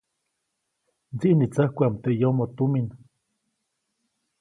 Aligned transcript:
Mdsiʼnitsäjkuʼam 1.13 1.93
teʼ 2.03 2.15
yomoʼ 2.19 2.51
tumin. 2.55 2.87